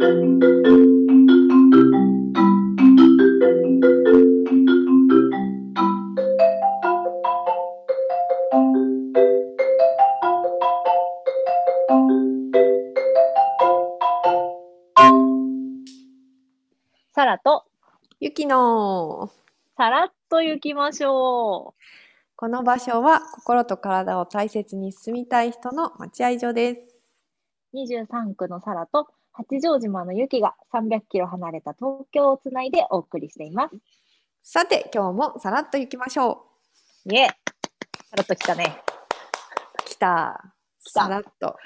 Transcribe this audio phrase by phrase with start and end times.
[0.00, 0.06] サ
[17.26, 17.64] ラと
[18.20, 19.30] ゆきの
[19.76, 21.74] さらっと行きましょ
[22.36, 26.80] この場所は心と体を大切に進みたい人の待合所です。
[27.74, 27.76] う。
[27.76, 29.08] 23区のサラと
[29.48, 33.76] 八丈島の雪が300キロ離れた東京をつないでお送りしています。
[34.42, 36.44] さて今日もさらっと行きましょ
[37.06, 37.28] イエー
[38.10, 38.82] さらっと来たね。
[39.86, 39.88] う。
[39.88, 40.54] 来た。
[40.84, 41.56] 来たさらっと。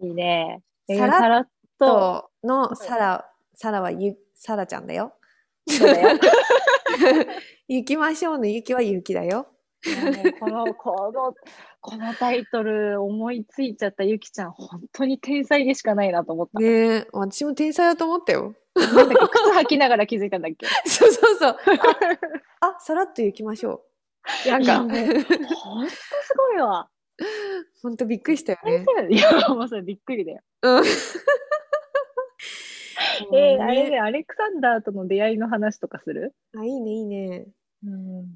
[0.00, 0.62] いいね。
[0.88, 1.48] えーさらっと。
[1.78, 5.14] とのさら、さらはゆ、さらちゃんだよ。
[5.68, 6.18] そうだよ。
[7.68, 9.46] 行きましょうのゆきはゆきだよ。
[10.40, 11.34] この、この、
[11.80, 16.58] このタイトル思いついちゃったゆきちゃん、本当に天才でしかないなと思った。
[16.60, 18.54] ねえ、私も天才だと思ったよ。
[18.74, 20.66] なんだっけ靴履きながら気づいたんだっけ？
[20.88, 21.56] そうそうそう。
[22.60, 23.84] あ、あさらっと行きましょ
[24.46, 24.48] う。
[24.50, 24.88] なんか、いやもう
[25.54, 26.88] ほんとすごいわ。
[27.82, 28.84] ほんとびっくりしたよ先ね。
[29.08, 30.40] 生、いや、もうそれびっくりだよ。
[30.62, 30.84] うん。
[33.36, 36.34] えー、あれね、アレクサンダーとの出会いの話とかする？
[36.56, 37.46] あ、いいね、いいね。
[37.84, 38.26] うん。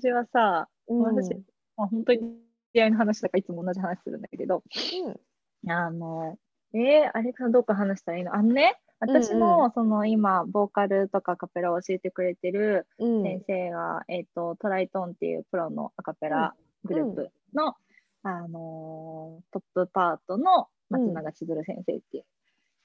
[0.00, 1.34] 私はさ、うん私、
[1.76, 2.20] まあ、本当に
[2.72, 4.62] 出会いの話だからいつも同じ話するんだけど、
[5.04, 6.38] うんあの、
[6.74, 8.34] えー、アレクサンダーどっか話したらいいの？
[8.34, 13.22] あのね、私うんも、その今、ボーカルとかアカペラを教えてくれてるうん。
[13.22, 16.54] 先生が、えっ、と、トライトンっていうプロのアカペラ
[16.84, 17.74] グループの、
[18.24, 22.24] あのートップパートの松永千鶴先生っていう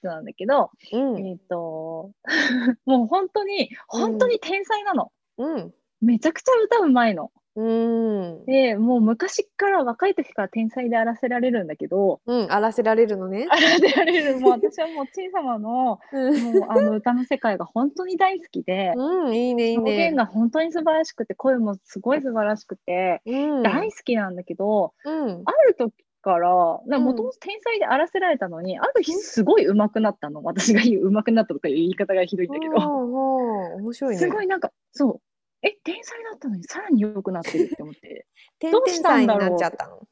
[0.02, 1.28] 人なんだけど、うん。
[1.28, 2.11] えっ、と、
[2.85, 5.11] もう本当に、本当に天才なの。
[5.38, 5.73] うん。
[6.02, 7.31] めちゃくちゃ歌うまいの。
[7.58, 8.45] うん。
[8.45, 12.52] で、もう昔から若い時から天才であらせられるんだけど、うん。
[12.52, 13.56] 荒らせられるのねあ。
[13.56, 16.53] らせられる、もう 私はもう小様の、うん。
[16.53, 20.18] もうあの歌の世界が本当に大好きで、うん、いいね、いいね表現。
[20.18, 23.64] が本当に素晴らしくて、声もすごい素晴らしくて、うん。
[23.64, 25.41] 大好きなんだけど、うん。
[25.44, 30.44] ある時から、もうんともと天才であらせられたのに、ある日すごい上手くなったの。
[30.44, 32.75] 私が言う上手くなったとかいう言い方がひどいんだけど。
[32.75, 34.19] おー面白いね。
[34.19, 35.22] すごいなんか、そう。
[35.67, 38.25] え、天才だったのにさらに良くなってるって思って。
[38.59, 40.07] 天どうした天才にんだろうなっちゃったの？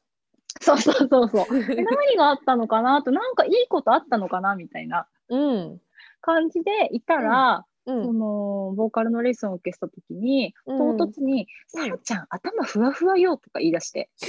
[0.60, 1.46] そうそうそうそう。
[1.72, 3.02] え何があったのかな？
[3.02, 4.54] と、なんかいいことあったのかな？
[4.56, 5.80] みたいなうん。
[6.20, 8.18] 感じでいたら、うそん。
[8.18, 14.10] の、ボーカルのレッスンを受けしたときに、うん唐突に、うんさらちゃん、頭ふわふわよとか言い出して。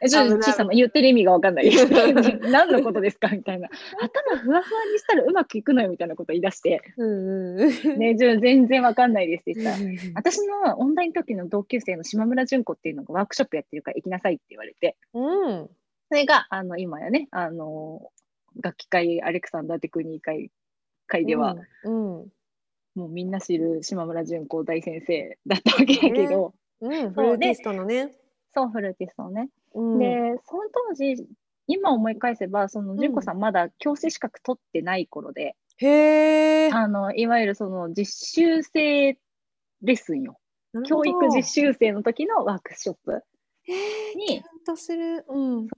[0.00, 1.70] えちょっと小さな言ってる意味がわかんない。
[2.50, 3.28] 何のことですか？
[3.30, 3.68] みたいな。
[4.00, 7.60] 頭ふわふわにしたらうまくいくのよみたいなこと言い出して、うん。
[7.60, 7.98] うん。
[7.98, 15.20] ね、全然わかんないですって言ったら、うん私のオンライン時の同級生の島村純子っていうのがワークショップやってるから行きなさいって言われて、う
[15.52, 15.70] ん。
[16.10, 18.10] それが、あの、今やね、あの、
[18.62, 20.50] 楽器会アレクサンダーテクニー会
[21.06, 22.20] 会では、うん。
[22.20, 22.28] うん。
[22.98, 27.12] もうみんな知る島村純子大先生だったわけだけど、うん。
[27.12, 28.12] フルーティストのね。
[28.52, 29.48] そう、フルーティストのね。
[29.74, 29.98] うん。
[30.00, 31.26] で、その当時、
[31.68, 36.70] 今思い返せば、その純子さんまだ教師資格取ってない頃で、へえ。
[36.72, 39.18] あの、いわゆるその実習生レ
[39.82, 40.38] ッスンよ。
[40.84, 43.22] 教育実習生の時のワークショップ
[44.16, 45.24] にちゃんとする。
[45.28, 45.68] うん。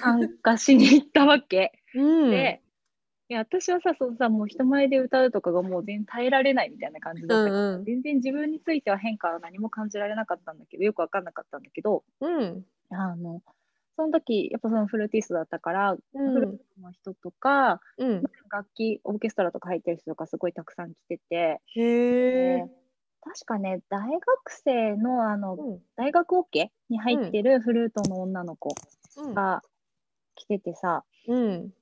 [0.00, 1.72] 参加しに行ったわけ。
[1.94, 2.30] うん。
[2.30, 2.62] で、
[3.30, 12.64] いや私はさ、そのさ、もう人前で歌うとかがもう全然耐えられないみたいな感じだったから、うんうん全然自分については変化は何も感じられなかったんだけど、よくわかんなかったんだけど、うん。
[12.90, 13.40] あの、
[13.94, 18.24] その時、やっぱそのフルーティストだったから、うんフルーティストの人とか、うん。
[18.50, 21.86] 楽器、オーケストラとか入ってる人とかすごいたくさん来てて、へで
[22.64, 22.68] え。
[23.22, 25.78] 確かね、大学生の、あの、うん。
[25.94, 28.74] 大学オケに入ってるフルートの女の子
[29.18, 29.34] うん。
[29.34, 29.62] が
[30.34, 31.72] 来ててさ、うん。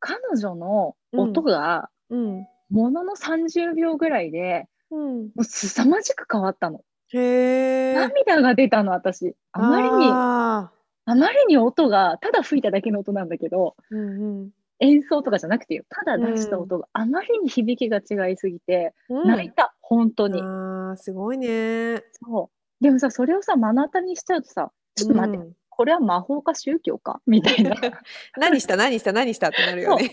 [0.00, 2.46] 彼女の音が、うん。
[2.70, 5.22] ものの30秒ぐらいで、うん。
[5.24, 6.80] もう凄まじく変わったの。
[7.12, 7.94] へえ。
[7.94, 9.34] 涙が出たの、私。
[9.52, 10.70] あまりに、あ
[11.06, 14.00] あまりに音が、ただ吹いただけの音なんだけど、ーう
[14.46, 14.50] ん
[14.80, 19.28] 演奏とかじゃなくてよ、ただ出した音があまりに響きが違いすぎて、うん。
[19.28, 20.40] 泣いた、本当に。
[20.40, 22.02] ああ、すごいね。
[22.12, 22.84] そう。
[22.84, 27.20] でもさ、それをさ、目の当たりにしちゃうとさ、ちょっと待って、うんこれは魔法か宗教か？
[27.24, 27.70] みたいな。
[28.36, 28.76] 何した？
[28.76, 29.12] 何した？
[29.12, 29.48] 何した？
[29.48, 30.10] ってなるよね。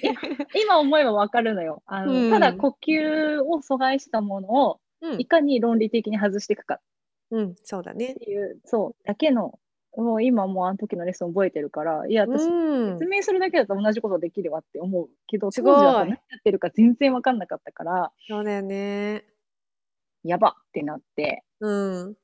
[0.56, 1.82] 今思えばわかるのよ。
[1.88, 6.80] あの、うんただ呼吸を阻害したものを、うんいかに論理的に外していくか
[7.32, 8.16] うん、そうだねっ。
[8.16, 9.60] ていう、そう、だけの、
[9.98, 13.06] もう今もうあの時のレッスン覚えてるから、いや、私、うん説。
[13.08, 19.26] 明するだけだと同じことできるわって思うけど、すごい当時はさ何やってるか全然わかんなかったから、そうだよね。
[20.24, 22.16] やばってなって、うん。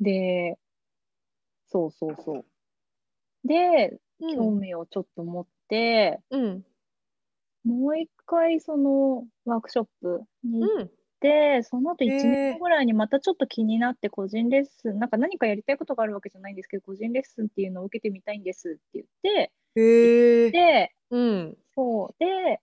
[0.00, 0.58] で、
[1.66, 2.44] そうそうそう。
[3.44, 4.00] で、うん
[4.36, 6.64] 興味をちょっと持って、うん。
[7.64, 10.90] もう一回そのワークショップに行っうん。
[11.20, 20.50] て、その後1へ年え後ぐらいにまたちょっと気になって個人レッスン、なんか何かやりたいことがあるわけじゃないんですけど、個人レッスンっていうのを受けてみたいんですって言って、へえ。
[20.50, 21.58] で、うん。
[21.74, 22.14] そう。
[22.18, 22.60] で、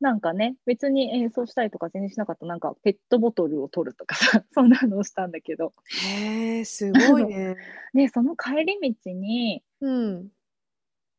[0.00, 5.72] なんかね、別に演奏したりとか全然しなかった、なんかペットボトルを取るとかさ、 そんなのをしたんだけど、
[6.02, 7.56] へえ、すごいね。
[7.94, 10.28] で、その帰り道に、うん。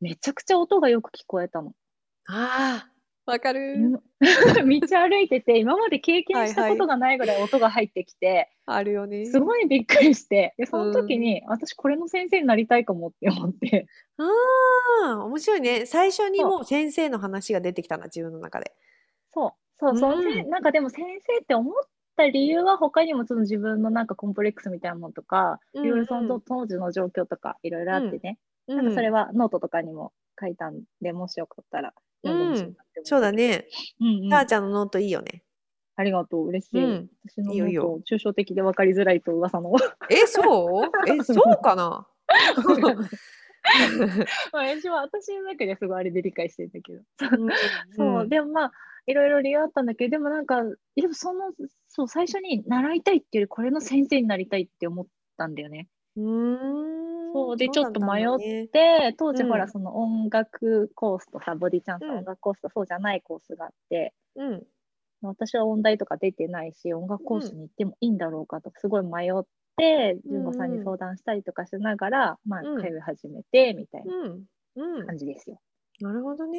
[0.00, 1.72] めちゃくちゃ音がよく聞こえたの。
[2.26, 4.00] ああ、わかる。
[4.20, 9.26] 道歩いてて、今まで経験したことがないぐらい音が入ってきて、あるよね。
[9.26, 13.86] すごいびっくりして、で、その時に、私これの先生になりたいかもって思って、
[14.16, 14.24] あ
[15.06, 15.86] あ、面白いね。
[15.86, 18.72] 最初にもう先生の話が出てきたな、自分の中で。
[19.30, 21.74] そう、そう、そのせうんなんかでも先生って思っ
[22.16, 31.94] た理由は他にもその自分のなんかコンプレックスみたいなものとか、いろいろその当時の状況とかいろいろあってね、うなんかそれはノートとかにも書いたんで、もしよかったら
[32.24, 33.32] 読んでほしいなって思ったそうだ。
[33.32, 33.66] ね。
[34.00, 35.42] うんうんたーちゃんのノートいいよね。
[35.96, 36.84] ありがとう、嬉しい。
[36.84, 39.72] うん私のいいよいいよ note、抽象的で分かりづらいと噂の。
[40.08, 40.40] え、そ
[40.84, 41.10] う？
[41.10, 42.06] え、 そうかな？
[44.52, 47.00] まあ私は私の中ではすごいあれで理解してるんだけど。
[47.42, 47.50] うん
[47.94, 48.72] そう、んでもまあ、
[49.06, 50.62] いろいろ理由あったんだけど、でもなんか、
[50.96, 51.52] でもその、
[51.88, 55.06] そう、最初に習いたいっていうより、これの先生になりたいって思っ
[55.36, 55.88] たんだよね。
[56.16, 56.99] うーん。
[57.32, 58.66] そうでちょっと迷っそうだったんだね
[59.08, 64.62] で、当時うんほら、その音楽コースとさ、ボディチャンスうんの音楽コースとそうじゃないコースがあって、うん。
[65.22, 69.44] 私は音大とか出てないし、音楽コースに行ってもいいんだろうかと、すごい迷っ
[69.76, 74.44] て、うん純子さんに相談したりとかしながら、まあ、うん通い始めて、みたいなうん。
[74.76, 75.06] うん。
[75.06, 75.60] 感じですよ。
[76.00, 76.58] なるほどね。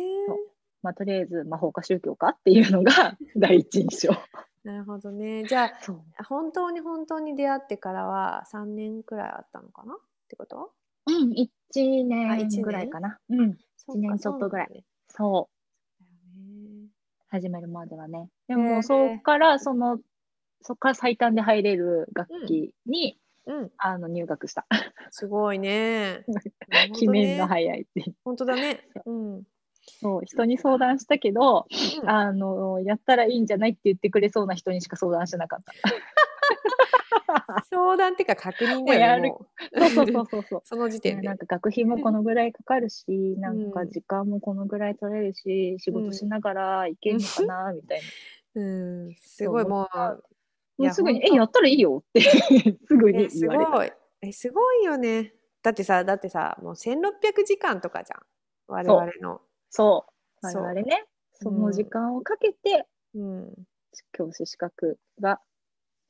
[0.84, 4.14] まあ、とりあえず魔法か宗教かっていうのが 第一印象。
[4.64, 5.44] なるほどね。
[5.46, 6.24] じゃあ。
[6.24, 9.98] 本当に本当に出会ってからは3年くらいあったのかな？
[10.32, 10.72] ってこと？
[11.08, 11.50] うん、1
[12.30, 13.18] あ一年年ぐらいかな。
[13.30, 15.62] うん、そう一年ちょっとぐらいそう
[17.30, 18.30] 始めるまではね。
[18.50, 20.00] でも、そっから、その、
[20.62, 23.18] そっから最短で入れる楽器に、
[23.48, 23.72] うん。
[23.78, 24.68] あの入学した。
[25.12, 26.26] すごいね。
[26.94, 28.14] 決めんの早いって。
[28.26, 28.82] 本当だね。
[29.06, 29.44] うん。
[30.02, 31.68] そう、人に相談したけど、
[32.04, 35.74] うんあの、やったらいいんじゃないって言ってくれそうな人にしか相談してなかった。
[37.70, 39.34] 相談っていうか確認だよね。
[39.74, 40.62] そうそうそうそうそう。
[40.66, 41.38] その時点でなん。
[41.38, 48.04] か学費もこのぐらいかかるし、なんかうん時間もこのぐらい取れるし、仕事しながらいけんのかな、みたいな。
[48.62, 48.64] う
[49.10, 49.16] ん。
[49.16, 50.24] すごいもう。
[50.78, 53.72] もうすぐに、え、やったらいいよってすぐに言われた。
[53.72, 53.92] ごい。
[54.22, 55.34] え、すごいよね。
[55.62, 58.22] だってさ、だってさ、もう1600時間とかじゃん。
[58.68, 59.42] 我々の。
[59.70, 60.12] そう。
[60.48, 63.54] 我そう々ね、その時間をかけて、うん。
[64.14, 65.40] 教師資格が、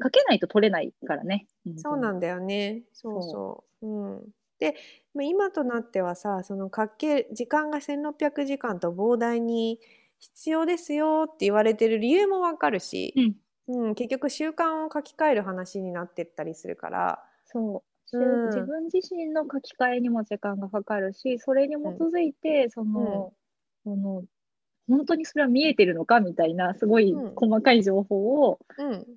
[0.02, 1.48] かけないと取れないからね。
[1.66, 1.82] だ。
[1.82, 2.84] そうなんだよね。
[2.94, 3.88] そうそう。
[3.88, 4.22] うん。
[4.60, 4.76] で、
[5.14, 9.80] まあ今となってはさ、そのかけ、時間が1600時間と膨大に
[10.20, 13.36] 必要ですよって言われてる理由もわかるし、うん。
[13.68, 18.10] うん、結局習慣を書き換える話になってったりするから、そう。
[18.10, 23.34] しうん自分自身の書き換えにも時間がかかるし、それに基づいて、その、
[23.84, 24.24] その、
[24.90, 29.08] 本当にそれは見えてるのかみたいな、すごいうん細かい情報を、うん、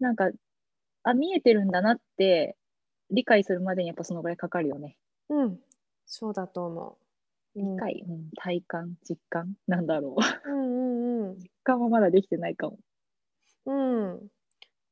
[0.00, 0.30] なんか、
[1.04, 2.56] あ、見えてるんだなって
[3.10, 4.96] 理解するまでにやっぱそのぐらいかかるよね。
[5.28, 5.60] うん、
[6.06, 6.98] そうだと思
[7.54, 7.60] う。
[7.60, 9.54] うん理解、うん、体感、実感？
[9.66, 10.22] なんだろう。
[10.44, 11.38] うんうんうん。
[11.42, 12.78] 実感はまだできてないかも。
[13.66, 14.28] うん。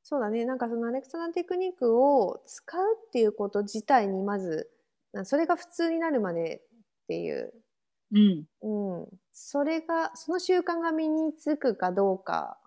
[0.03, 0.45] そうだね。
[0.47, 4.71] なんかそのアレクサンダーテクニックを使うっていうこと自体にまず、
[5.13, 6.63] なそれが普通になるまで
[7.05, 7.55] っていう、
[8.11, 8.49] うん。
[8.63, 8.69] う
[9.07, 9.09] ん。
[9.33, 12.59] それが、その習慣が身につくかどうか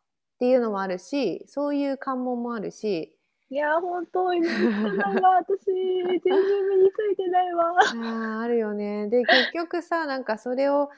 [0.41, 3.15] っていうのもあるし、そういう関門もあるし、
[3.51, 4.50] いやー、本当に私。
[4.50, 7.74] 全然身についてないわ。
[7.77, 9.07] あーあるよね。
[9.07, 10.89] で、結局さ、なんかそれを、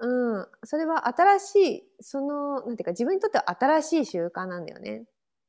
[0.00, 5.04] うん、それは新しい、その、なんていうか、自分にとっては新しい習慣なんだよね。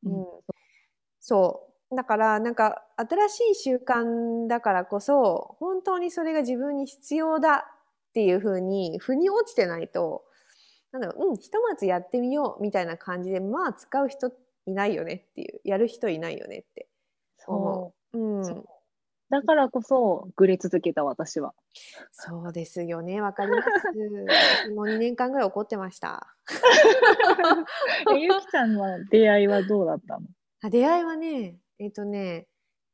[0.05, 0.25] うん、
[1.19, 1.95] そう。
[1.95, 7.65] だから、なんか、新しい習慣だからこそ、本当にそれが自分に必要だ
[8.09, 10.23] っていうふうに、腑に落ちてないと、
[10.93, 14.31] なんだろう、うん、ひとまずやってみようみたいな感じで、まあ、使う人
[14.67, 16.87] いないよねっていう、やる人いないよねって
[17.47, 18.19] 思そう。
[18.19, 18.37] う。
[18.37, 18.45] うん。
[18.45, 18.65] そう
[19.33, 21.55] だからこそ、ぐれ続けた私は。
[22.11, 23.19] そうですよね。
[23.19, 23.67] わかります。
[24.69, 26.35] 私も2年間ぐらい怒ってました。
[28.13, 30.27] えゆきちゃんの出会いはどうだったの？
[30.61, 32.47] あ出会いはね、えっ、とね、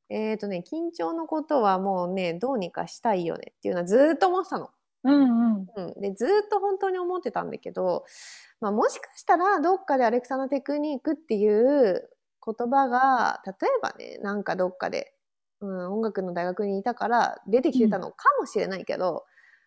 [0.07, 4.69] えっ、とね、緊張のことはもうね、どうにかしたいよねっていうのはずーっと思ってたの。
[5.03, 5.67] うんうん。
[5.75, 8.05] うん、でずーっと本当に思ってたんだけど、
[8.59, 12.09] まあ、もしかしたらどっかでアレクサンダーテクニックっていう
[12.45, 15.13] 言葉が例えばねなんかどっかで、
[15.61, 19.25] うん、音楽の大学にいたから出てきてたのかもしれないけど、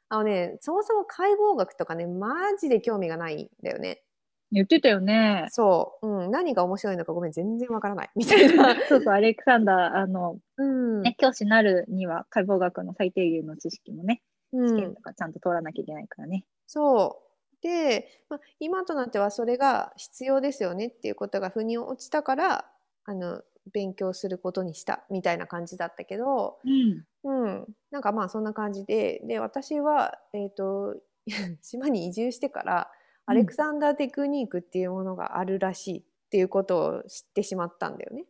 [0.09, 4.03] あのね、そもそも解剖学とかね、マジで興味がないんだよね。
[4.51, 5.47] 言ってたよね。
[5.49, 6.07] そう。
[6.07, 6.31] うん。
[6.31, 8.11] 何が面白いのかごめん、全然わからない。
[8.15, 8.75] みたいな。
[8.89, 11.01] そうそう、アレクサンダー、あの、うん。
[11.01, 16.45] ね、教師になるには解剖学の最低限の知識もね、うん試験とかちゃんと通らなきゃいけないからね。
[16.67, 17.63] そう。
[17.63, 22.67] で、まあ、今となってはそれが必要ですよねっていうことが腑に落ちたから、
[23.05, 23.43] あの、
[23.73, 27.05] 勉強することにしたみたいな感じだったけど、うん。
[27.25, 27.67] うん。
[27.91, 30.97] なんかまあそんな感じで、で、私は、えっ、と、
[31.63, 32.91] 島に移住してから、
[33.27, 38.25] アレクサンダーテクニックっていうものがあるらしいっていうことを知ってしまったんだよね。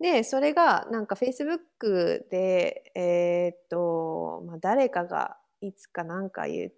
[0.00, 6.72] で、それがなんか Facebook で、えーっと、まあ、誰かがいつかなんか言っ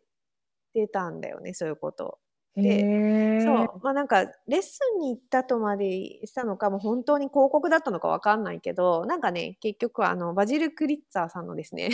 [0.74, 2.18] てたんだよね、そういうこと。
[2.56, 3.40] へでえ。
[3.44, 3.80] そう。
[3.82, 11.90] まあなんかレッスンに行ったとまでしたのか、もう本当に広告だったのかわかんないけど、なんかね、結局あの、バジル・クリッツァーさんのですね、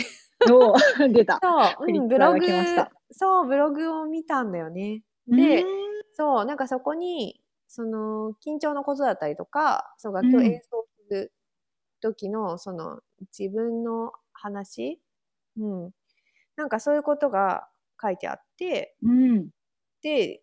[0.51, 0.77] おー
[1.13, 1.39] 出た。
[1.41, 2.39] そう、うん、ブログ
[3.11, 5.03] そう、ブログを見たんだよね。
[5.27, 5.65] うでん、
[6.13, 10.88] そう、なんかそこに、その、緊張のことだったりとか、そう、楽器をうん演奏
[12.01, 13.01] 時の、その、
[13.37, 15.01] 自分の話？
[15.59, 15.91] うん。
[16.57, 17.69] なんかそういうことが
[18.01, 19.49] 書いてあって、うん。
[20.03, 20.41] で、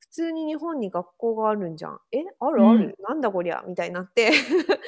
[0.00, 2.00] 普通に日本に学校があるんじゃん。
[2.12, 2.18] え？
[2.40, 3.64] あるある、なんだこりゃ？
[3.68, 4.30] みたいになって。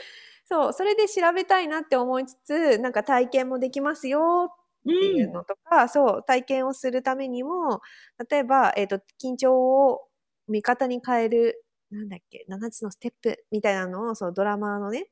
[0.47, 4.57] そう、それで調べたいなって思いつつ、なんか体験もできますよっ
[4.99, 7.83] ていうのとか、そう、体験をするためにも、
[8.31, 9.55] 例えば、えっ、と、緊張
[9.89, 10.09] を
[10.49, 15.09] 味方に変える、なんだっけ、7つのステップみたいなのを、そのドラマーのね、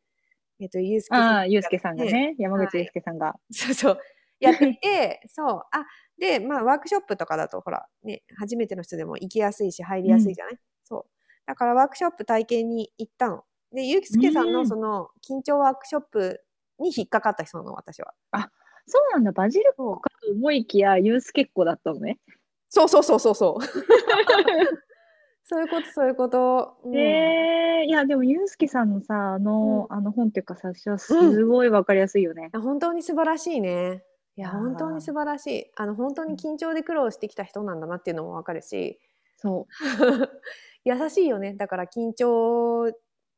[0.61, 3.35] えっ、と、ゆうすけさんああ、ゆうすけさんがね、山口はいゆうすけさんが。
[3.51, 3.99] そうそう。
[4.41, 5.63] やっていて、 そう。
[5.71, 5.87] あ、
[6.19, 11.05] で、まあ、ワークショップとかだと、ほら、ね、初めての人でも行きやすいし、入りやすいじゃない、そう。
[11.47, 13.45] だから、ワークショップ体験に行ったの。
[13.73, 16.43] で、ゆうすけさんのうんその、緊張ワークショップ
[16.79, 18.15] に引っかかった人なの、私は。
[18.87, 22.19] そうなんだ、バジルそうかと思いきや、ゆうすけっ子だったのね。
[22.69, 23.65] そうそうそうそうそう。
[25.49, 26.77] そういうこと、そういうこと。
[26.85, 32.51] うんええいや、でも、ゆうすけさんのさ、あの、あの本っていうか、冊子はすごいわかりやすいよね。
[32.53, 34.03] いや本当に素晴らしいね。
[34.37, 35.71] いや、本当に素晴らしい。
[35.77, 38.99] あの、本当に緊張で苦労してきた人なんだなっていうのもわかるし、
[39.37, 39.69] そ
[40.85, 41.55] 優しいよね。
[41.55, 42.93] だから緊張、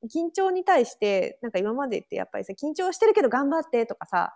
[0.05, 4.33] 緊張に対して、なんか今までってやっぱりさ、緊張してるけど頑張ってとかさ、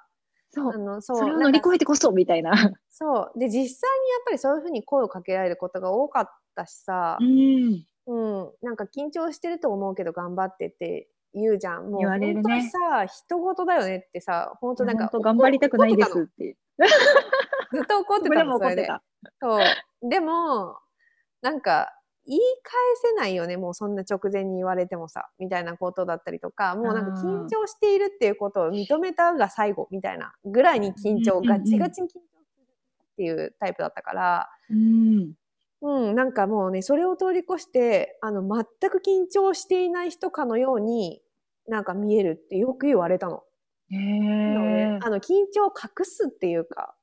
[0.50, 0.54] う。
[0.54, 0.76] そうあ。
[0.76, 2.52] の、そう、それを乗り越えてこそ、みたいな。
[2.90, 3.38] そう。
[3.38, 7.84] で、実際にやっぱりそういうふうに声をかけられることが多かったしさう、ん。
[8.06, 11.90] うん、なんか緊張してると思うけど頑張ってって言うじゃん。
[11.90, 16.56] もう本当にさ、人事だよねってさ、本当なんか頑張りたくないです怒っって。
[17.72, 18.88] ずっと怒ってたの、それで。
[19.40, 20.08] そう。
[20.08, 20.76] でも、
[21.40, 21.88] なんか、
[22.24, 32.66] 言い返せないよね、もうそんな直前に言われてもさ、みたいなことだったりとか、もうなんか緊張しているっていうことを認めたが最後、みたいなぐらいに緊張、ガチガチに緊張する
[33.12, 35.32] っていうタイプだったから、うん。
[35.82, 41.20] うん、なんかもうね、それを通り越して、あの、全く緊張していない人かのように、
[41.66, 43.42] なんか見えるってよく言われたの。
[43.90, 44.98] へえ。
[45.02, 46.94] あの、緊張を隠すっていうか、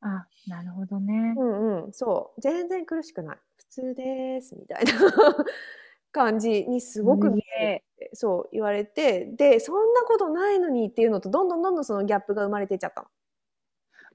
[0.00, 1.34] あ、なるほどね。
[1.36, 2.40] うんうん、そう。
[2.40, 3.38] 全然苦しくない。
[3.56, 4.92] 普通です、みたいな
[6.12, 13.08] 感じにすごく見えるそう言われて、で、そんなことないのにっていうのと、どんどんどんどんそのギャップが生まれていっちゃったの。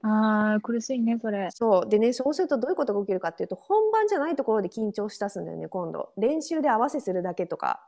[0.06, 1.48] ああ、苦しいね、それ。
[1.50, 1.88] そう。
[1.88, 6.10] でね、そうするとどういうことが起きるかっていうと、本番じゃないところで緊張しだすんだよね、今度。
[6.18, 7.80] 練習で合わせするだけとか、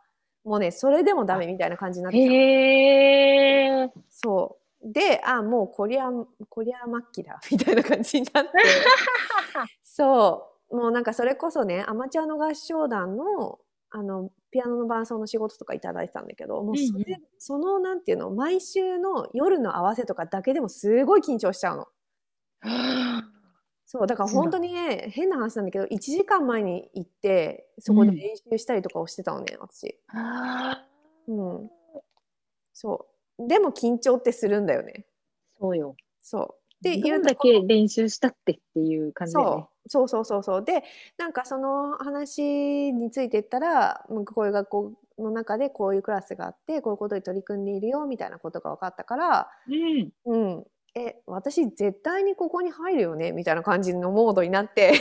[0.42, 3.92] もうね、それでもダメみたいな感じになってきたのへえ。
[4.08, 4.92] そう。
[4.92, 6.08] で、あ、もうこりゃ、
[6.48, 8.50] こりゃ末期だ、 みたいな感じになって。
[9.84, 10.76] そう。
[10.76, 13.58] もうなんかそれこそね、アマチュアの合唱団の、
[13.90, 21.88] あの、ピアノの伴奏の仕事とかいただいてたんだけど、もうそれ、うんうんその、なんていうの、毎週の夜の合わせとかだけでもすごい緊張しちゃうの。
[23.86, 29.98] そう、だから本当にね、変な話なんだけど、1時間前に行って、そこで練習したりとかをしてたのね、私。
[30.08, 31.70] あーうん。
[32.72, 33.06] そ
[33.38, 33.48] う。
[33.48, 35.06] でも緊張ってするんだよね。
[35.60, 35.96] そうよ。
[36.20, 36.66] そう。
[36.82, 39.66] で、どんだけ練習したってっていう感じだよね。
[39.88, 40.64] そうそうそうそうそう。
[40.64, 40.82] で、
[41.16, 50.12] なんかその話について言ったら、こういう学校の中でこういうクラスがあって、こういうことに取り組んでいるよみたいなことが分かったから、うん。
[50.26, 50.66] うん。
[50.96, 53.32] え、私絶対にここに入るよね？
[53.32, 54.94] みたいな感じのモードになって。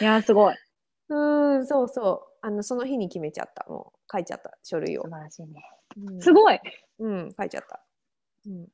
[0.00, 0.54] いやー、すごい。
[1.10, 2.36] うん、そうそう。
[2.40, 3.66] あの、その日に決めちゃった。
[3.68, 5.10] もう書いちゃった、書類を素。
[5.10, 5.62] 晴らしいね。
[5.96, 6.58] うんすごい。
[6.98, 7.84] うん、書いちゃった。
[8.46, 8.62] うん。
[8.62, 8.68] い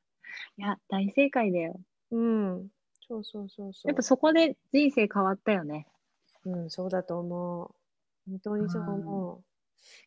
[0.57, 1.79] や、大正解だよ。
[2.11, 2.69] うん。
[3.07, 3.89] そうそうそうそう。
[3.89, 5.87] やっぱそこで人生変わったよね。
[6.45, 7.75] うん、そうだと思う。
[8.29, 9.43] 本当にそう思う。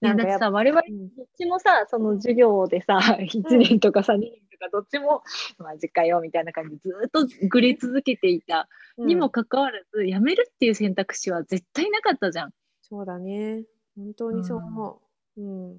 [0.03, 5.23] いや、だってさ、我々うんどっちもさ、その授業でさ、1年とかさ、2年とかどっちも
[5.59, 12.51] マジかよみたいな感じでずっとぐり続けていた、にもかかわらず辞めるっていう選択肢は絶対なかったじゃん。
[12.83, 13.65] そうだね。
[13.97, 15.01] 本当にそう思
[15.37, 15.41] う。
[15.41, 15.79] うん。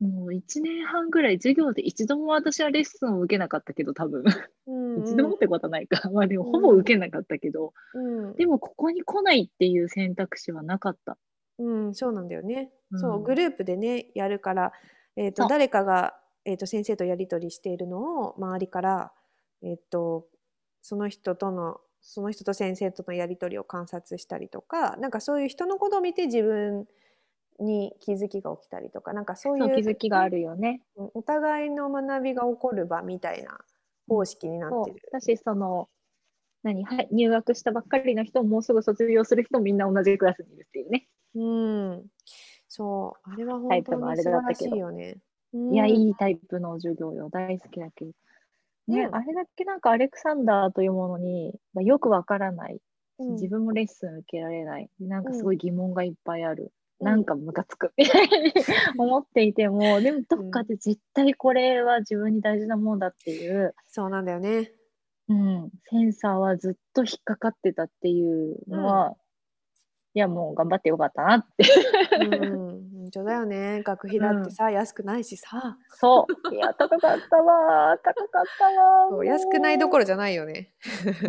[0.00, 4.22] もう1年半ぐらい授業で一度も私はレッスンを受けなかったけど多分
[4.68, 11.18] うん、一度もってことはないかまあでもほぼ受けなかったけど、うん、でもここに来ないっていう選択肢はなかった。
[11.58, 12.70] うん、そうなんだよね。
[12.92, 14.72] うんそう、グループでね、やるから、
[15.16, 16.14] えっ、と、誰かが、
[16.48, 19.12] えっ、と、先生とやり取りしているのを、周りから、
[19.62, 20.26] えっ、と、
[20.80, 26.86] その人との、その人と先生とのやり取りを観察したりとか、なんかそういう人のことを見て自分
[27.60, 30.80] に気づきが起きたりとか、なんかそういそうう、気づきがあるよね。
[30.96, 33.58] うんお互いの学びが起こる場みたいな
[34.08, 34.96] 方式になってる。
[35.12, 35.88] だしその
[36.62, 41.08] 何はい入学したばっかりの人ももうすぐ卒業する人もみんな同じクラスにいるっていうね。
[41.34, 41.40] う
[41.98, 42.06] ん。
[42.68, 45.18] そう、あれはタ本当に素晴らしいよね。
[45.52, 45.90] いや、うん。
[45.90, 47.28] いいタイプの授業よ。
[47.30, 48.12] 大好きだけど。
[48.88, 49.14] ね、うん。
[49.14, 52.80] あれだけなんかアレクサンダーというものに、まあよくわからない、
[53.18, 57.06] うん自分もレッスン受けられない、なんかすごい疑問がいっぱいある、うん。
[57.06, 57.92] なんかムカつく。
[57.96, 58.52] みたいに
[58.96, 64.72] 思っていても、でもどっかで絶対これは自分に大事なもんだっていう、そうなんだよね。
[65.28, 69.16] うん、センサーはずっと引っかかってたっていうのは、
[70.18, 71.64] いやもう頑張ってよかったなって。
[72.20, 73.84] うん、本当だよね。
[73.84, 75.78] 学費だってさ、安くないしさ。
[75.90, 76.52] そう。
[76.52, 77.96] いや、高かったわ。
[77.98, 79.08] 高かったわ。
[79.10, 80.72] そう安くないどころじゃないよね。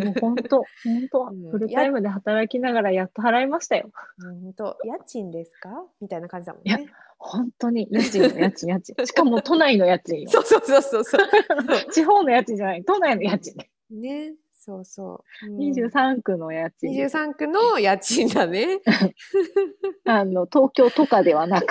[0.03, 0.65] もう本当、本
[1.11, 3.91] 当、 うんフルタイムで働きながらやっと払いましたよ。
[4.23, 5.69] 本当、家賃ですか？
[6.01, 6.87] みたいな感じだもんね。
[7.19, 9.05] 本当に、家賃の家賃、家賃。
[9.05, 10.29] しかも都内の家賃よ。
[10.33, 11.21] そうそうそうそうそう。
[11.93, 13.53] 地方の家賃じゃない、都内の家賃。
[13.91, 14.33] ね、
[14.69, 15.47] そうそう。
[15.47, 16.91] うん23区の家賃。
[16.91, 18.81] 23区の家賃だね。
[20.05, 21.65] あの、東京とかではなく。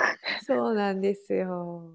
[0.45, 1.93] そうなんですよ。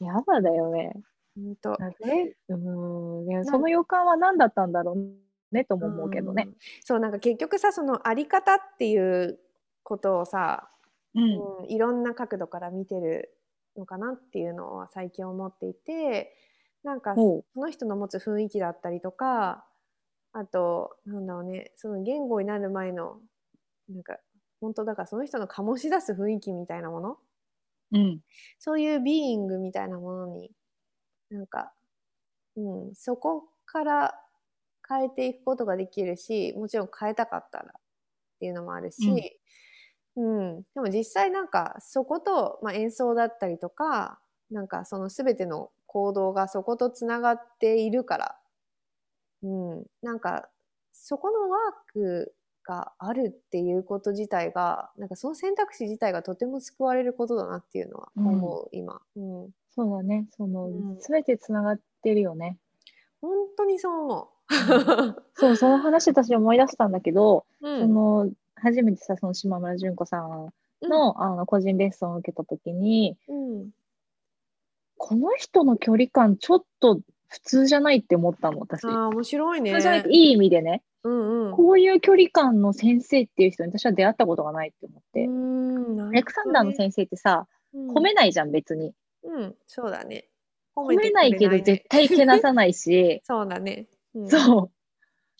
[0.00, 0.94] やばだよね。
[1.36, 1.70] 本当。
[2.06, 6.44] ね、うーん、ねその予感は何だったんだろうねとも思うけどね。
[6.48, 6.56] うん。
[6.82, 9.38] そうなんか結局さそのあり方っていう
[9.82, 10.70] ことをさ、
[11.14, 11.64] うん。
[11.64, 13.36] うん、いろんな角度から見てる
[13.76, 16.34] のかなっていうのは最近思っていて
[16.82, 19.64] なんかその人の持つ雰囲気だったりとか
[20.36, 23.20] あとなんだろうねその言語になる前の
[23.88, 24.18] なんか
[24.60, 27.18] 本当だからその人の醸し出す雰囲気みたいなもの？
[27.92, 28.20] うん。
[28.58, 30.50] そういうビーイングみたいなものに
[31.30, 31.72] なんか、
[32.56, 34.20] うん、そこから
[34.88, 37.80] 変えていくことができるしもちろん変えたかったらっ
[38.40, 39.40] ていうのもあるし、
[40.16, 40.62] うん。
[40.74, 44.20] でも実際なんかそこと、まあ、演奏だったりとか
[44.50, 48.36] なんかその全ての行動がそことつながっているから、
[49.44, 50.48] うん、なんか
[50.92, 52.34] そこのワーク
[52.66, 60.26] があるっていうこと自体がなんかその選択肢自体がとても救われることだなっていうのは思う、今、うん、そうだね。
[60.36, 62.58] そのうん、すべてつながってるよね。
[63.20, 64.28] 本当にそう思
[65.34, 67.80] そう、その話私思い出したんだけど、う、うん。
[67.80, 70.52] その、初めてさ、その島村純子さん
[70.82, 73.70] の、あの、個人レッスンを受けたときに、うん、
[74.96, 77.00] この人の距離感ちょっと
[77.34, 78.84] 普通じゃないって思ったの、私。
[78.84, 79.72] ああ面白いね。
[79.72, 81.52] 普通じゃないっていい意味でね、うんうん。
[81.52, 85.24] こういう距離感の先生っていう人に私は出会ったことがないって思って。
[85.24, 88.92] うんアレクサンダーの先生ってさ、褒めないじゃん、別に。
[89.24, 90.28] うん、うん、そうだね。
[90.76, 94.70] 褒めないけど絶対けなさないし、 そうだね、うん、そ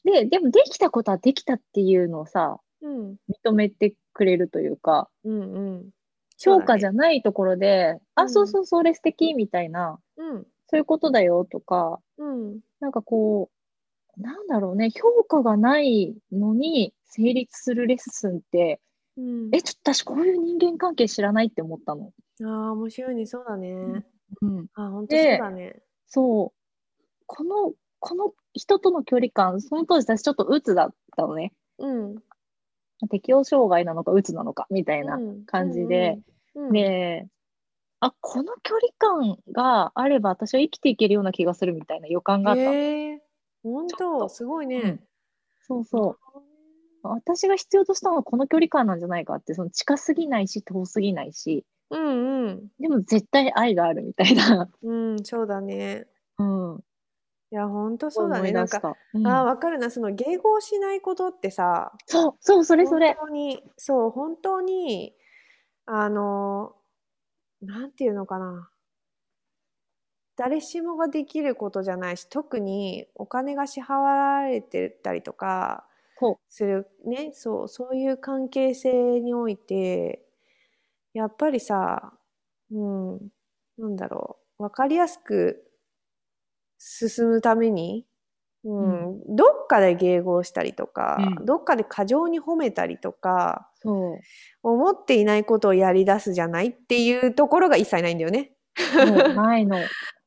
[0.05, 0.11] う。
[0.11, 3.17] で、でもできたことはできたっていうのをさ、うん。
[3.47, 5.91] 認めてくれるというか、うんうん。
[6.43, 12.59] 評価じゃゃないところで、うあ、んそうそう、それ素敵みたいな、うんそういうことだよとか、うん。
[12.81, 13.49] なんかこ
[14.19, 18.81] う、なんだろうね、評価がないのに成立するレッスンって、
[19.17, 19.51] うん。
[19.55, 22.11] え、ちょっと私こういう人間関係知らないって思ったの。
[22.43, 23.25] ああ面白いね。
[23.25, 23.73] そうだね、
[24.43, 24.67] うん。
[24.75, 25.77] あ本当そうだね。
[26.09, 27.25] そう。
[27.27, 31.53] この、この人との距離感、その当時私ちょっと鬱だったのね。
[31.79, 32.17] うん。
[33.11, 35.45] 適応障害なのか鬱なのかみたいなうん。
[35.45, 36.19] 感じで、
[36.57, 36.73] うんうん。
[36.73, 37.29] で、
[38.07, 43.23] あ、この距離感があれば私は生きていけるような気がするみたいな予感があったえ
[43.63, 45.01] 本ちょっ当とすごいね、うん
[45.67, 46.39] そうそう。
[47.03, 54.69] 私が必要としたのはこの距離感なんじゃないかって、その近すぎないし遠すぎないし、うんうんでも絶対愛があるみたいな。
[54.83, 56.07] うんそうだね
[56.39, 56.85] うん。
[57.51, 58.97] いや本当そうだ思ねなんか。
[59.15, 59.91] うんああ、わかるな。
[59.91, 63.15] その迎合しないことってさ、そう、そう、それそれ。
[63.15, 65.15] 本当に、そう、本当に、
[65.87, 66.75] あの、
[67.63, 68.71] なんていうのかな。
[70.37, 75.87] 誰しもができることじゃないし、特にお金が支払われてたりとか。
[76.49, 80.25] する、ね、そう、そういう関係性において、
[81.13, 82.13] やっぱりさ、
[82.71, 83.19] うん、
[83.79, 85.65] なんだろう、わかりやすく
[86.79, 88.07] 進むために、
[88.65, 94.19] うんどっかで迎合したりとか、うんどっかで過剰に褒めたりとかそう。
[94.63, 98.53] 思っていないことをやり出すじゃないっていうところが一切ないんだよね。
[99.37, 99.77] ないの。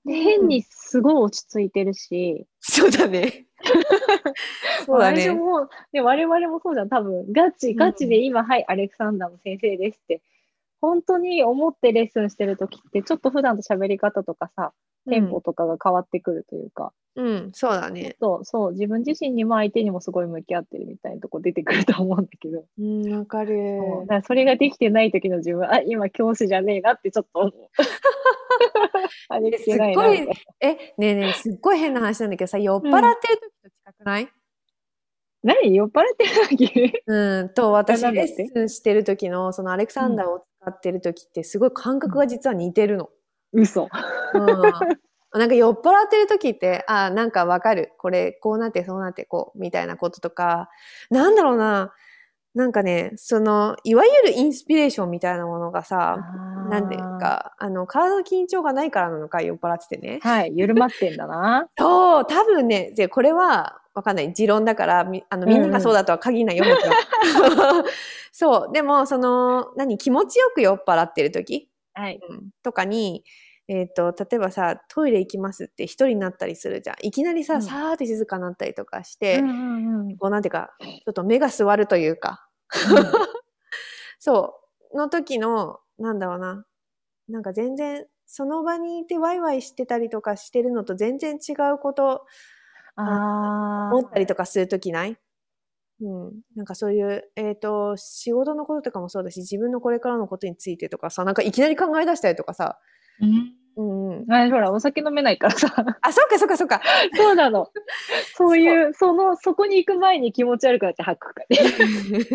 [0.06, 3.48] で 変にすごい落ち着いてるし、そうだね。
[4.86, 5.22] そうだね。
[5.22, 6.90] 私も、で我々もそうじゃん。
[6.90, 10.22] 多分、ガチ、ガチで今、はい、アレクサンダーの先生ですって、
[10.80, 14.74] 本当に思ってレッスンしてるときって、ちょっと普段と喋り方とかさ、
[15.10, 18.16] テンポとかが変わってくるというか、うん、そうだね。
[18.20, 23.80] そう、そう、自分自身にも相手にもすごい向き合ってるみたいなとこ出てくると思うんだけど、うん、わかる。
[23.80, 27.54] そうだからそれができてない時の自分、あ、今教師じゃねえなってちょっと思う。
[29.30, 29.96] あ、できてない。
[30.60, 34.30] え、ねえねえ、すっごい変な話なんだけどさ、酔っ払ってる時と近くない、
[35.44, 36.94] 何酔っ払ってる時？
[37.08, 43.10] うん、と私レッスンしてる時のそのアレクサンダーを使ってる時ってすごい感覚が実は似てるの。
[43.54, 43.84] 嘘。
[44.34, 44.46] うん、
[45.34, 47.94] なんか酔っ払ってる時って、あなんかわかる。
[47.98, 50.70] これ、こうなって、そうなって、こう、みたいなこととか、
[51.10, 51.94] なんだろうな。
[52.56, 56.18] なんかね、その、いわゆるインスピレーションみたいなものがさ、
[56.72, 60.20] なんていうか、あの、体の緊張がないからなのか、酔っ払っててね。
[60.24, 61.68] はい、緩まってんだな。
[61.78, 64.34] そう、多分ね、でこれは、わかんない。
[64.34, 67.84] 持論だから、みあのみんながそうだとは限らないよ、もちろん
[68.32, 71.70] そう、でも、その、何、気持ちよく酔っ払ってる時？
[71.94, 72.20] はい。
[72.28, 73.24] うんとかに、
[73.70, 76.96] えっ、と、例えばさ、トイレ行きますって一人になったりするじゃん。
[77.02, 77.62] いきなりさ、うん。
[77.62, 80.18] さーって静かになったりとかして、うんうんうん。
[80.18, 82.48] こうなんていうか、ちょっと目が座るというか、
[84.20, 84.62] そ
[84.94, 86.66] う、の時の、なんだろうな、
[87.28, 92.26] なんか全然、その場にいてワイワイしてたりとかしてるのと全然違うこと
[92.98, 95.18] あ思ったりとかするときない？
[96.02, 96.42] うん。
[96.56, 102.98] なんかそういう、えっ、と、仕事のこととかもそうだし、自分のこれからのことについてとかさ、なんかいきなり考え出したりとかさ、ー。
[103.22, 104.34] うんうん。
[104.34, 105.72] あほら、お酒飲めないからさ。
[106.02, 106.82] あ、そっかそっかそっか。
[107.16, 107.70] そうなの。
[108.36, 112.28] そういう、その、そこに行く前に気持ち悪くなって吐くからね。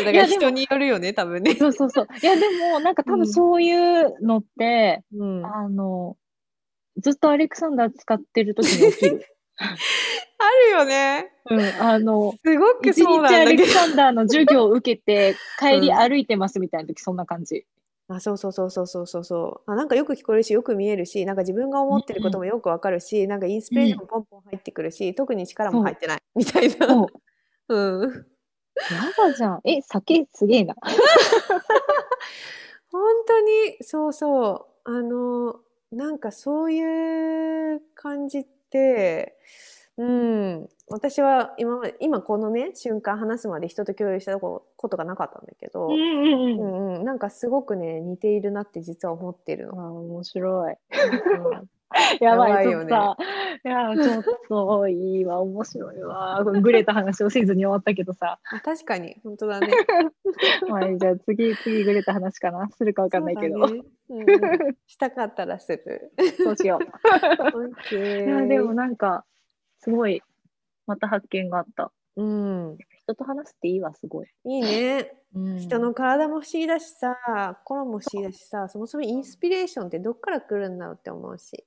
[0.04, 1.54] だから人によるよね、多分ね。
[1.54, 2.08] そうそうそう。
[2.20, 5.46] いや、でも、なんか多分そういうのって、うん。
[5.46, 6.16] ああの、
[6.96, 9.24] ずっとアレクサンダー使ってる時に起きる。
[10.58, 11.30] るよね。
[11.50, 13.78] うん、あの、すごく一そうな日アレクんだけど。
[13.78, 17.64] サンダーの授業を受けて、帰りうん歩いてますみたいな時、そんな感じ。
[18.10, 19.70] あ、そうそうそうそうそうそうそう。
[19.70, 26.22] あ、なんかよく聞こえるし、よく見えるし、なんか自分が思ってることもよくわかるし、なんかインスピレーションもポンポン入ってくるし、特に力も入ってない。
[26.34, 26.86] みたいな。
[26.86, 27.06] そ
[27.68, 27.68] う。
[27.68, 28.26] うん。
[28.90, 29.60] やだじゃん。
[29.64, 30.74] え、酒すげえな。
[32.90, 34.90] 本当に、そうそう。
[34.90, 35.60] あの、
[35.92, 39.38] なんかそういう感じって、
[39.98, 40.68] うん。
[40.88, 46.58] 私は今まで、今このね、瞬間話すまで人と共有したことがなかったんだけど、うんうんううん。
[46.58, 50.00] んうん、なんかすごくね、似ているなって実は思ってるあの。
[50.00, 50.72] 面白い。
[50.72, 51.68] うん
[52.20, 52.92] やばい、よね
[53.64, 56.44] いや、ちょっといいわ、面白いわ。
[56.44, 58.38] グレた話をせずに終わったけどさ。
[58.44, 59.68] あ確かに、本当だね。
[60.68, 62.68] はい、じゃあ次、次グレた話かな。
[62.70, 63.66] するかわかんないけど。
[63.66, 66.12] そうだねうんうんしたかったらする。
[66.36, 67.94] そうしよう。
[67.94, 69.24] ーいや、でもなんか、
[69.80, 70.22] すごい、
[70.86, 71.92] また発見があった。
[72.16, 74.28] うん、人と話すっていいわ、すごい。
[74.44, 75.14] いいね。
[75.34, 77.16] うん人の体も不思議だしさ、
[77.64, 81.64] 心も不思議だしさ、そもそもインスピレーションってどっから来るんだろうって思うし。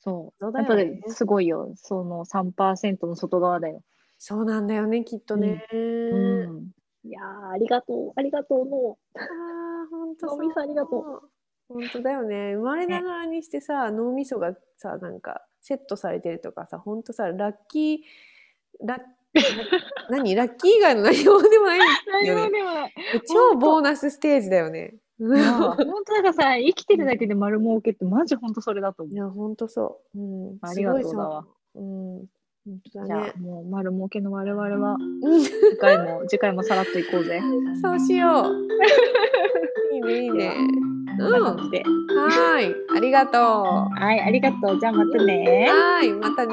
[0.00, 0.40] そう。
[0.40, 1.72] そうだやっぱよねりすごいよ。
[1.76, 3.82] その3%の外側だよ。
[4.18, 5.66] そうなんだよね、きっとね。
[5.72, 6.70] うん。
[7.04, 8.98] いやー、ありがとう、ありがとうの。
[9.14, 11.28] ああ、本当脳みそありがとう。
[11.68, 12.54] 本当だよね。
[12.54, 17.98] 生まれながらにしてさ、脳みそがさ、なんかセットされてるとかさ、本当さ、ラッキー、
[18.86, 19.00] ラッ
[20.10, 20.34] 何？
[20.34, 22.44] ラッキー以外の何もでもない何よね。
[22.44, 22.94] もでもない。
[23.26, 24.94] 超ボーナスステージだよね。
[25.18, 29.12] いや本当だからさ、生きてるだけで丸儲けってマジ本当それだと思。
[29.12, 30.20] いうや、ほんとそう。
[30.20, 31.80] うん、ありがとうだわう。
[31.80, 32.26] うん、
[32.64, 33.38] ほんとだじゃねあ。
[33.38, 37.40] もう丸儲けの我々はうん次回も次回もさらっといこうぜ。
[37.80, 39.94] そうしよう。
[39.94, 40.56] いいね、いいね。
[41.18, 41.82] こんな感じで。
[41.82, 42.74] はーい。
[42.96, 43.42] ありがとう。
[43.42, 44.80] はい、ありがとう。
[44.80, 45.66] じゃあまたね。
[45.68, 46.12] はーい。
[46.12, 46.52] またね。